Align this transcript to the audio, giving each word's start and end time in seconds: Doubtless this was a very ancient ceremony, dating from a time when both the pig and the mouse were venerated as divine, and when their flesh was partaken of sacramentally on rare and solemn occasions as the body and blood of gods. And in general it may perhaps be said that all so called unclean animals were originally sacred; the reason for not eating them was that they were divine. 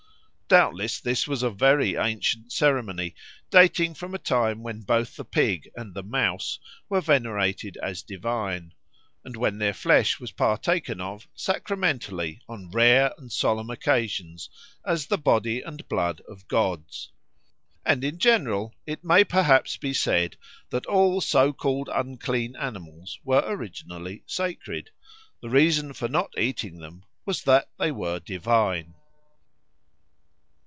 Doubtless 0.61 0.99
this 0.99 1.29
was 1.29 1.43
a 1.43 1.49
very 1.49 1.95
ancient 1.95 2.51
ceremony, 2.51 3.15
dating 3.51 3.93
from 3.93 4.13
a 4.13 4.17
time 4.19 4.63
when 4.63 4.81
both 4.81 5.15
the 5.15 5.23
pig 5.23 5.71
and 5.77 5.93
the 5.93 6.03
mouse 6.03 6.59
were 6.89 6.99
venerated 6.99 7.77
as 7.81 8.01
divine, 8.01 8.73
and 9.23 9.37
when 9.37 9.59
their 9.59 9.73
flesh 9.73 10.19
was 10.19 10.33
partaken 10.33 10.99
of 10.99 11.25
sacramentally 11.33 12.41
on 12.49 12.69
rare 12.69 13.13
and 13.17 13.31
solemn 13.31 13.69
occasions 13.69 14.49
as 14.85 15.05
the 15.05 15.17
body 15.17 15.61
and 15.61 15.87
blood 15.87 16.21
of 16.27 16.45
gods. 16.49 17.13
And 17.85 18.03
in 18.03 18.17
general 18.19 18.75
it 18.85 19.05
may 19.05 19.23
perhaps 19.23 19.77
be 19.77 19.93
said 19.93 20.35
that 20.69 20.85
all 20.85 21.21
so 21.21 21.53
called 21.53 21.87
unclean 21.87 22.57
animals 22.57 23.17
were 23.23 23.43
originally 23.47 24.23
sacred; 24.27 24.89
the 25.41 25.49
reason 25.49 25.93
for 25.93 26.09
not 26.09 26.33
eating 26.37 26.79
them 26.79 27.05
was 27.25 27.43
that 27.43 27.69
they 27.79 27.93
were 27.93 28.19
divine. 28.19 28.95